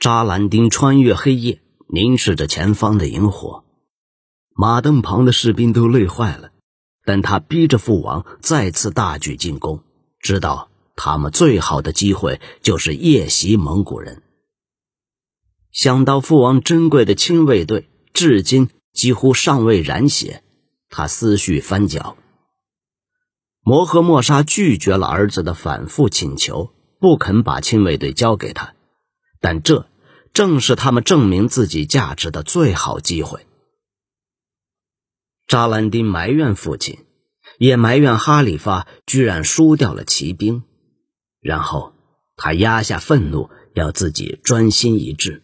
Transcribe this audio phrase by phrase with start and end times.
[0.00, 3.64] 扎兰丁穿越黑夜，凝视着前方的萤火，
[4.56, 6.52] 马灯旁的士兵都累坏了。
[7.04, 9.84] 但他逼着父王再次大举进攻，
[10.18, 14.22] 知道他们最好的机会就是夜袭蒙古人。
[15.70, 20.42] 想到父王珍贵的亲卫队至今几乎尚未染血，
[20.88, 22.16] 他思绪翻搅。
[23.62, 28.74] 摩诃莫沙拒绝了儿子的反复请求，不肯把亲卫队交给他，
[29.40, 29.86] 但这
[30.32, 33.46] 正是他们证明自己价值的最好机会。
[35.46, 37.04] 扎兰丁埋怨父亲，
[37.58, 40.62] 也埋怨哈里发居然输掉了骑兵，
[41.40, 41.92] 然后
[42.36, 45.42] 他压下愤怒，要自己专心一致。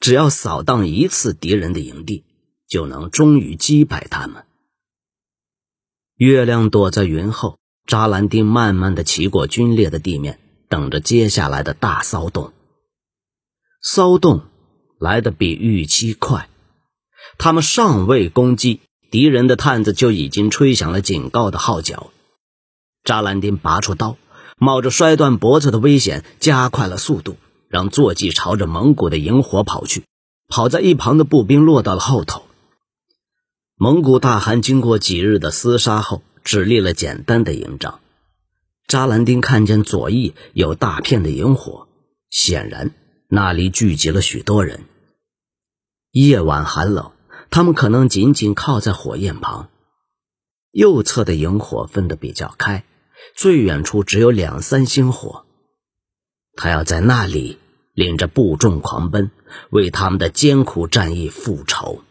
[0.00, 2.24] 只要扫荡一次敌人的营地，
[2.66, 4.46] 就能终于击败他们。
[6.16, 10.40] 月亮躲在云后，扎兰丁慢慢的骑过龟裂的地面，
[10.70, 12.54] 等着接下来的大骚动。
[13.82, 14.42] 骚动
[14.98, 16.48] 来的比预期快。
[17.38, 22.10] 他们尚未攻击，敌人的探子就已经吹响了警告的号角。
[23.04, 24.18] 扎兰丁拔出刀，
[24.58, 27.36] 冒着摔断脖子的危险，加快了速度，
[27.68, 30.04] 让坐骑朝着蒙古的营火跑去。
[30.48, 32.42] 跑在一旁的步兵落到了后头。
[33.76, 38.00] 蒙古大汗经过几日的厮杀后，只立了简单的营帐。
[38.86, 41.86] 扎兰丁看见左翼有大片的营火，
[42.28, 42.92] 显然
[43.32, 44.84] 那里聚集了许多人。
[46.10, 47.12] 夜晚寒冷。
[47.52, 49.70] 他们可能紧紧靠在火焰旁，
[50.70, 52.84] 右侧的萤火分得比较开，
[53.34, 55.44] 最远处只有两三星火。
[56.54, 57.58] 他要在那里
[57.92, 59.32] 领着部众狂奔，
[59.70, 62.04] 为他们的艰苦战役复仇。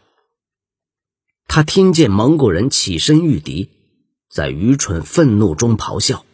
[1.46, 3.70] 他听见蒙古人起身御敌，
[4.30, 6.26] 在愚蠢愤怒中咆哮。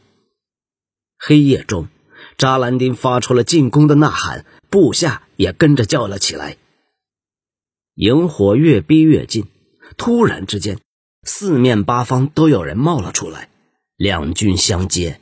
[1.16, 1.86] 黑夜中，
[2.36, 4.44] 扎兰丁发出了进攻的呐喊，
[4.76, 6.58] 部下也跟着叫了起来。
[7.94, 9.46] 萤火越逼越近，
[9.96, 10.80] 突然之间，
[11.22, 13.48] 四面八方都有人冒了出来，
[13.96, 15.18] 两军相接。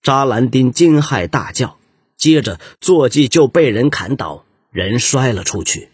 [0.00, 1.76] 扎兰丁惊骇大叫，
[2.16, 5.88] 接着坐骑就被人砍倒，人摔了出去。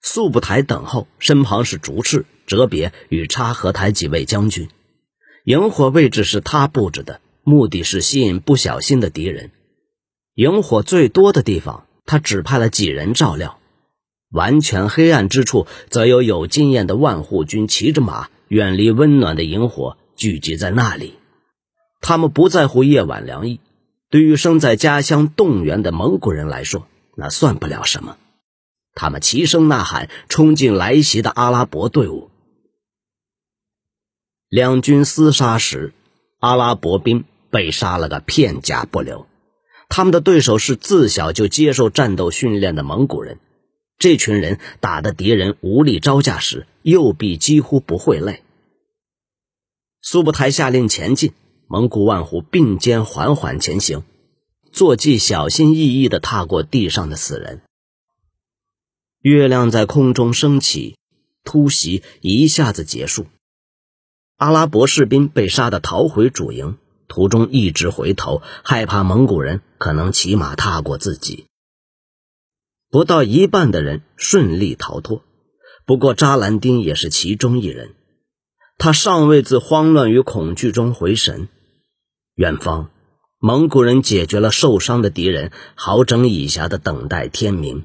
[0.00, 4.68] 素不台等候，身旁是竹赤、哲别与察合台几位将军。
[5.44, 9.50] 萤火位置是他布置的，目的是吸引不小心的敌人。
[10.34, 11.86] 萤火最多的地方。
[12.06, 13.58] 他只派了几人照料，
[14.30, 21.14] 完全黑暗之处，则有有经验的万户军骑着马，远离温暖的萤火，聚集在那里。
[22.02, 23.58] 他们不在乎夜晚凉意，
[24.10, 26.86] 对于生在家乡动员的蒙古人来说，
[27.16, 28.18] 那算不了什么。
[28.94, 32.28] 他们齐声呐喊，冲进来袭的阿拉伯队伍。
[34.50, 35.94] 两军厮杀时，
[36.38, 39.26] 阿拉伯兵被杀了个片甲不留。
[39.96, 43.38] 他们的对手是自小就接受战斗训练的蒙古人，
[43.96, 48.42] 这群人打的敌人无力招架时，右臂几乎不会累。
[50.00, 51.32] 苏布台下令前进，
[51.68, 54.02] 蒙古万户并肩缓缓前行，
[54.72, 57.62] 坐骑小心翼翼地踏过地上的死人。
[59.20, 60.96] 月亮在空中升起，
[61.44, 63.26] 突袭一下子结束，
[64.38, 66.78] 阿拉伯士兵被杀的逃回主营。
[67.08, 71.46] 途中一直回头，害怕蒙古人可能骑马踏过自己。
[72.90, 75.22] 不到一半的人顺利逃脱，
[75.84, 77.94] 不过扎兰丁也是其中一人。
[78.78, 81.48] 他尚未自慌乱与恐惧中回神。
[82.34, 82.90] 远方，
[83.38, 87.84] 蒙古人解决了受伤的敌人，好整以暇的等待天明。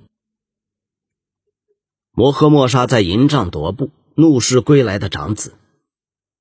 [2.12, 5.54] 摩诃莫沙在营帐踱步，怒视归来的长子。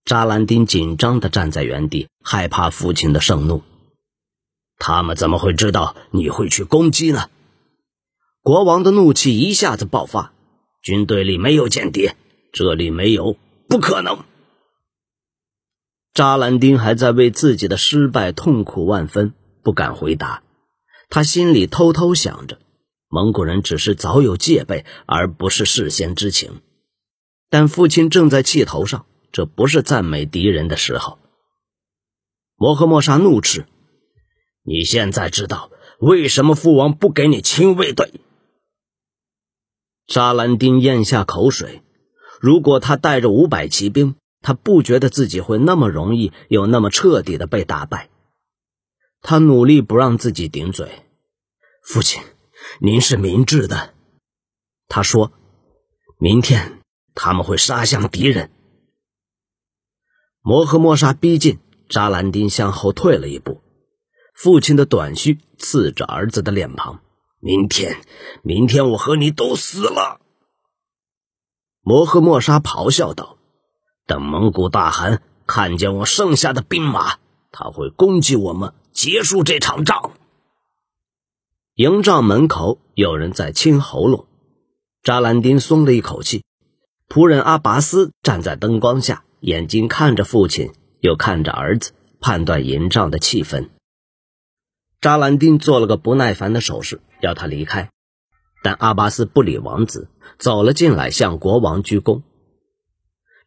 [0.08, 3.62] 扎兰丁紧张地站在原地，害怕父亲的盛怒。
[4.78, 7.28] 他们怎么会知道你会去攻击呢？
[8.40, 10.32] 国王的怒气一下子爆发。
[10.80, 12.16] 军队里没有间谍，
[12.54, 13.36] 这里没有，
[13.68, 14.24] 不可能。
[16.14, 20.42] 扎兰丁还在为自己的失败痛苦万分，不敢回答。
[21.10, 22.58] 他心里偷偷想着，
[23.10, 26.62] 蒙古人只是早有戒备，而不是事先知情。
[27.50, 29.04] 但父亲正在气头上。
[29.32, 31.18] 这不是赞美敌人的时候。
[32.56, 33.66] 摩诃莫沙怒斥
[34.64, 35.70] ：“你现在知道
[36.00, 38.20] 为什么父王不给你亲卫队？”
[40.08, 41.82] 扎兰丁咽下口水。
[42.40, 48.08] 如果他带着五百骑兵，他不觉得自己会那么容易又那么彻底的被打败。
[49.20, 50.88] 他努力不让自己顶嘴。
[51.82, 52.22] 父亲，
[52.80, 53.92] 您是明智的。
[54.86, 55.32] 他说
[56.18, 56.80] ：“明天
[57.14, 58.50] 他们会杀向敌人。”
[60.42, 61.58] 摩诃莫沙逼近，
[61.88, 63.60] 扎兰丁向后退了一步。
[64.34, 67.00] 父亲的短须刺着儿子的脸庞。
[67.40, 68.00] 明天，
[68.42, 70.20] 明天我和你都死了！
[71.82, 73.38] 摩诃莫沙咆哮道
[74.06, 77.18] ：“等蒙古大汗看见我剩下的兵马，
[77.52, 80.12] 他会攻击我们，结束这场仗。”
[81.74, 84.26] 营帐门口有人在清喉咙。
[85.02, 86.44] 扎兰丁松了一口气。
[87.08, 93.68] 仆人阿拔斯站在灯光下，眼睛看着父亲，又看着儿子，判断营帐的气氛。
[95.00, 97.90] 扎兰丁做了个不耐烦的手势，要他离开，
[98.64, 100.08] 但阿巴斯不理王子，
[100.38, 102.22] 走了进来，向国王鞠躬。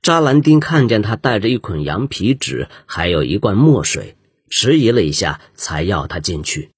[0.02, 4.16] 扎兰丁看见他带着一捆羊皮纸，还有一罐墨水，
[4.50, 6.72] 迟疑了一下，才要他进去。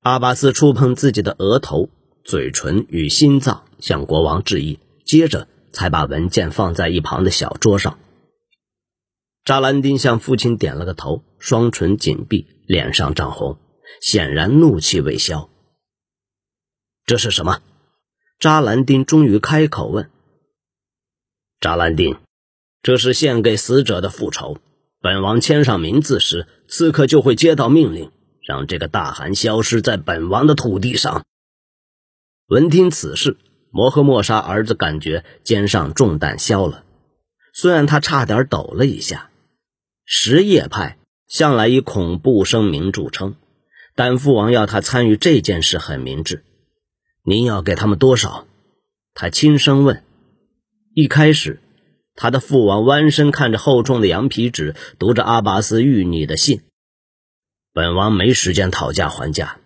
[0.00, 1.90] 阿巴斯触碰自己的额头、
[2.24, 4.78] 嘴唇与心脏，向国王致意。
[5.04, 7.98] 接着才把文件放在一旁的小桌上。
[9.44, 13.58] 扎兰丁向父亲点了个头，双唇紧闭，脸上涨红，
[14.02, 15.48] 显然怒气未消。
[17.06, 17.62] 这是什么？
[18.38, 20.10] 扎兰丁终于开口问。
[21.60, 22.18] 扎兰丁，
[22.82, 24.58] 这是献给死者的复仇。
[25.00, 28.12] 本王签上名字时，刺客就会接到命令，
[28.46, 31.24] 让这个大汗消失在本王的土地上。
[32.48, 33.36] 闻听此事。
[33.70, 36.84] 摩诃莫沙儿子感觉肩上重担消了，
[37.52, 39.30] 虽然他差点抖了一下。
[40.04, 43.36] 什叶派向来以恐怖声明著称，
[43.94, 46.44] 但父王要他参与这件事很明智。
[47.22, 48.46] 您要给他们多少？
[49.12, 50.02] 他轻声问。
[50.94, 51.60] 一开始，
[52.14, 56.62] 他的父王弯身看着厚重的羊皮纸，读着阿拔斯谕你的信。
[57.74, 59.58] 本王没时间讨价还价，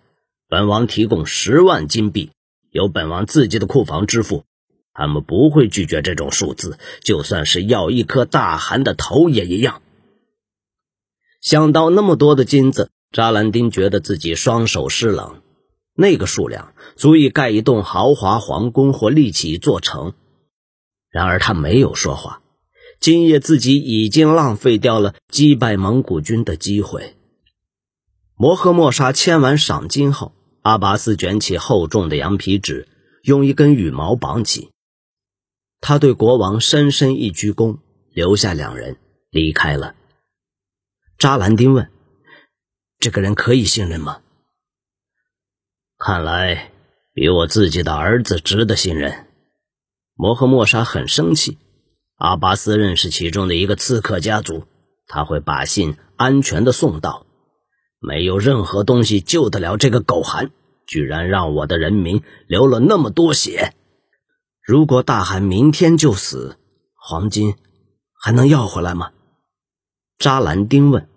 [0.49, 2.31] 本王提供十万金币。
[2.73, 4.45] 由本王自己的库房支付，
[4.93, 9.83] 他们不会拒绝这种数字，就算是要一颗大汗的头也一样。
[11.39, 15.41] 想到那么多的金子，扎兰丁觉得自己双手湿冷。
[15.95, 20.13] 那个数量足以盖一栋豪华皇宫或立起一座城。
[21.11, 22.41] 然而他没有说话。
[22.99, 27.15] 今夜自己已经浪费掉了击败蒙古军的机会。
[28.35, 30.31] 摩诃莫沙签完赏金后。
[30.63, 32.87] 阿拔斯卷起厚重的羊皮纸，
[33.21, 34.71] 用一根羽毛绑起。
[35.81, 37.79] 他对国王深深一鞠躬，
[38.13, 38.95] 留下两人
[39.29, 39.93] 离开了。
[41.17, 41.91] 扎兰丁问
[42.97, 44.21] ：“这个人可以信任吗？”
[45.99, 46.71] 看来
[47.13, 49.27] 比我自己的儿子值得信任。
[50.15, 51.57] 摩诃莫沙很生气。
[52.15, 54.65] 阿巴斯认识其中的一个刺客家族，
[55.07, 57.22] 他会把信安全的送到。
[58.05, 60.51] 没有任何东西救得了这个狗韩，
[60.85, 63.73] 居然让我的人民流了那么多血。
[64.61, 66.57] 如果大汗明天就死，
[66.95, 67.55] 黄金
[68.19, 69.11] 还能要回来吗？
[70.19, 71.07] 扎兰丁问。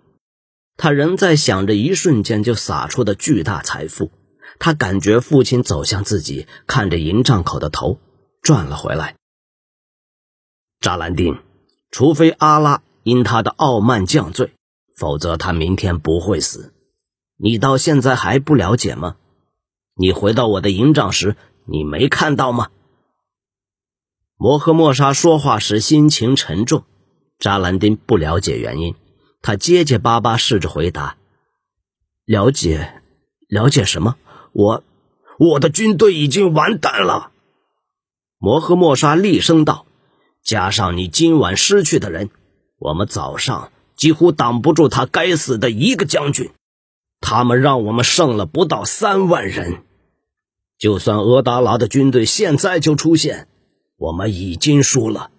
[0.77, 4.11] 他仍在想着一瞬间就撒出的巨大财富。
[4.59, 7.99] 他感觉父亲走向自己，看着营帐口的头
[8.41, 9.15] 转了回来。
[10.79, 11.37] 扎兰丁，
[11.91, 14.53] 除非阿拉因他的傲慢降罪，
[14.95, 16.73] 否则他明天不会死。
[17.39, 19.15] 你到现在还不了解吗？
[19.93, 21.35] 你回到我的营帐时，
[21.65, 22.69] 你没看到吗？
[24.37, 26.83] 摩诃莫沙说话时心情沉重。
[27.39, 28.95] 扎兰丁不了解原因，
[29.43, 31.17] 他结结巴巴试着回答
[32.25, 33.01] ：“了解，
[33.47, 34.15] 了解什么？
[34.53, 34.83] 我，
[35.37, 37.31] 我的军队已经完蛋了。”
[38.39, 39.85] 摩诃莫沙厉声道
[40.43, 42.31] ：“加上你今晚失去的人，
[42.79, 46.49] 我们早上几乎挡不住他该死的一个将军。”
[47.19, 49.83] 他们让我们剩了不到三万人，
[50.77, 53.47] 就算额达拉的军队现在就出现，
[53.97, 55.31] 我们已经输了。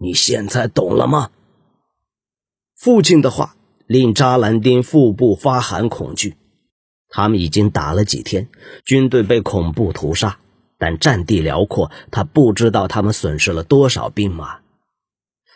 [0.00, 1.30] 你现在懂了吗？
[2.76, 3.56] 父亲的话
[3.86, 6.36] 令扎兰丁腹部发寒恐惧。
[7.10, 8.48] 他们已经打了几天，
[8.84, 10.38] 军队被恐怖屠杀，
[10.78, 14.60] 但战地辽阔，他不知道他们损失了多少兵马，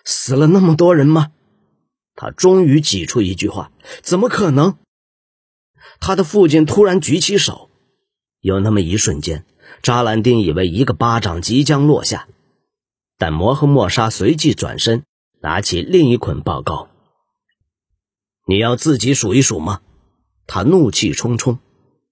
[0.05, 1.31] 死了那么多人吗？
[2.17, 3.71] 他终于挤出一句话
[4.03, 4.77] ：“怎么可能？”
[6.01, 7.71] 他的父亲突然举起手，
[8.41, 9.45] 有那么一瞬间，
[9.83, 12.29] 扎兰丁以为一个巴掌即将落下，
[13.19, 15.05] 但摩诃莫沙随即转身，
[15.41, 16.89] 拿起另一捆报告。
[18.47, 19.81] 你要自己数一数吗？
[20.47, 21.59] 他怒气冲冲。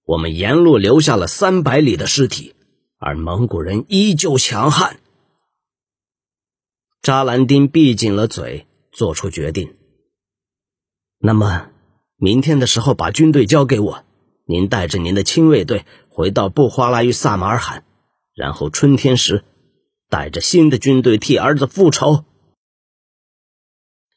[0.05, 2.55] 我们沿路留下了三百里的尸体，
[2.97, 4.99] 而蒙古人依旧强悍。
[7.01, 9.75] 扎兰丁闭紧了嘴，做出决定。
[11.19, 11.67] 那么。
[12.23, 14.03] 明天的时候，把军队交给我。
[14.45, 17.83] 您带着您的亲卫队回到布花拉与萨马尔罕，
[18.35, 19.43] 然后春天时
[20.07, 22.23] 带着新的军队替儿子复仇。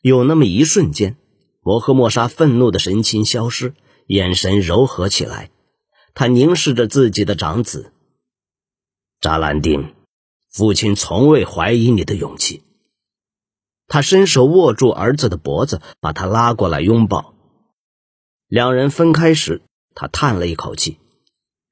[0.03, 1.17] 有那么一瞬间，
[1.63, 3.73] 摩诃莫沙愤怒的神情消失，
[4.07, 5.51] 眼神柔和起来。
[6.13, 7.91] 他凝视着自己的长子
[9.19, 9.95] 扎兰丁，
[10.53, 12.65] 父亲从未怀疑你的勇气。
[13.89, 17.34] 他伸手握住儿子的脖子，把他拉过来拥抱。
[18.49, 19.63] 两人分开时，
[19.95, 20.99] 他叹了一口气：“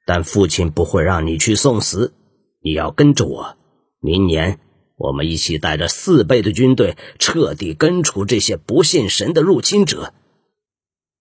[0.07, 2.15] 但父亲不会让你去送死，
[2.61, 3.57] 你要跟着我。
[4.01, 4.59] 明年，
[4.97, 10.13] 我们一起带着四倍的军队，彻底根除这些不信神的入侵者。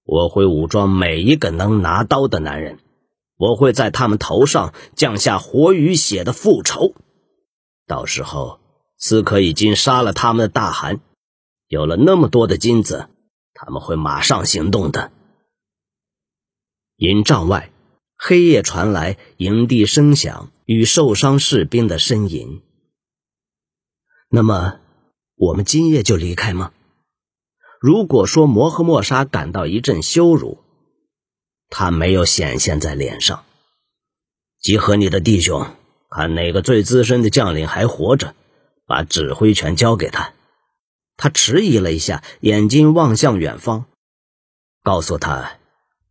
[0.03, 2.79] 我会武装每一个能拿刀的男人。”
[3.41, 6.93] 我会在他们头上降下火与血的复仇。
[7.88, 8.60] 到时候，
[9.00, 11.00] 刺客已经杀了他们的大汗，
[11.67, 13.08] 有了那么多的金子，
[13.55, 15.12] 他们会马上行动的。
[17.01, 17.72] 营帐外，
[18.15, 22.62] 黑夜传来营地声响与受伤士兵的呻吟。
[24.29, 24.79] 那么，
[25.36, 26.72] 我们今夜就离开吗？
[27.79, 30.60] 如果说摩诃莫沙感到一阵羞辱。
[31.72, 33.46] 他没有显现在脸上。
[34.60, 35.65] 集合你的弟兄，
[36.08, 38.36] 看哪个最资深的将领还活着，
[38.86, 40.34] 把指挥权交给他。
[41.17, 43.86] 他迟疑了一下，眼睛望向远方，
[44.84, 45.58] 告诉他：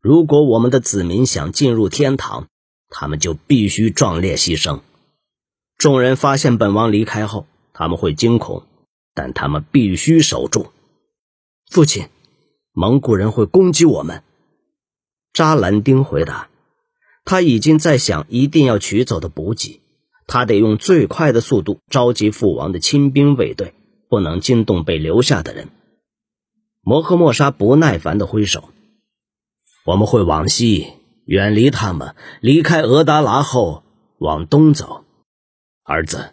[0.01, 2.49] 如果我们的子民想进入天堂，
[2.89, 4.81] 他们就必须壮烈牺牲。
[5.77, 8.63] 众人发现本王离开后，他们会惊恐，
[9.15, 10.69] 但他们必须守住。
[11.71, 12.09] 父亲，
[12.73, 14.23] 蒙古人会攻击我们。
[15.35, 16.49] 扎兰丁回答
[17.25, 19.81] ：“他已经在想一定要取走的补给，
[20.27, 23.75] 他得用最快的速度召集父王的亲兵卫队，
[24.09, 25.69] 不能惊动被留下的人。”
[26.83, 28.71] 摩诃莫沙不耐烦的挥手
[29.85, 30.95] ：“我们会往西，
[31.25, 33.83] 远离他们，离开俄达拉后
[34.19, 35.05] 往东走。
[35.85, 36.33] 儿子，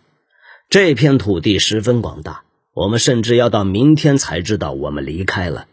[0.70, 5.68] 这片土地十分广大，我们甚至要到明天才知道我们离开了。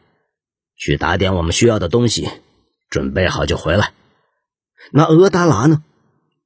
[0.76, 2.28] 去打点我们需要的东西。”
[2.90, 3.92] 准备好就回来。
[4.92, 5.82] 那俄达拉呢？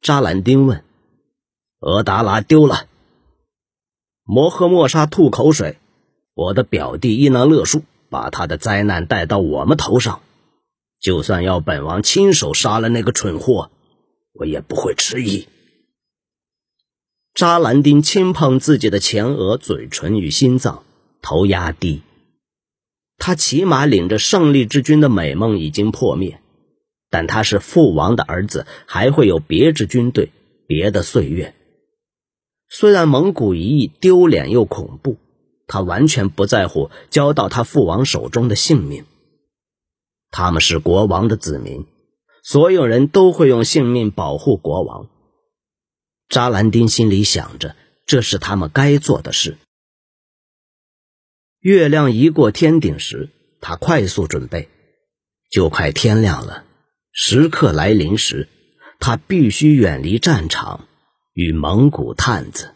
[0.00, 0.82] 扎兰丁问。
[1.80, 2.86] 俄达拉丢了。
[4.24, 5.76] 摩诃莫沙吐口水。
[6.32, 10.22] 我的表弟伊那勒树把他的灾难带到我们头上。
[11.00, 13.70] 就算要本王亲手杀了那个蠢货，
[14.32, 15.46] 我也不会迟疑。
[17.34, 20.82] 扎兰丁轻碰自己的前额、嘴唇与心脏，
[21.22, 22.02] 头压低。
[23.16, 26.40] 他骑马领着胜利之军的美梦已经破灭，
[27.10, 30.30] 但他是父王的儿子，还会有别支军队、
[30.66, 31.54] 别的岁月。
[32.68, 35.16] 虽然蒙古一役丢脸又恐怖，
[35.66, 39.04] 他完全不在乎交到他父王手中的性命。
[40.30, 41.86] 他们是国王的子民，
[42.42, 45.08] 所有人都会用性命保护国王。
[46.28, 47.74] 扎兰丁心里想着，
[48.06, 49.56] 这是他们该做的事。
[51.60, 53.30] 月亮一过天顶时，
[53.60, 54.68] 他快速准备，
[55.50, 56.64] 就快天亮了。
[57.12, 58.48] 时刻来临时，
[59.00, 60.86] 他必须远离战场，
[61.32, 62.74] 与蒙古探子。